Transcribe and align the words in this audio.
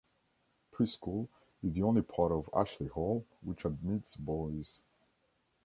Pre-school 0.71 1.29
is 1.61 1.75
the 1.75 1.83
only 1.83 2.01
part 2.01 2.31
of 2.31 2.49
Ashley 2.57 2.87
Hall 2.87 3.23
which 3.43 3.65
admits 3.65 4.15
boys. 4.15 4.81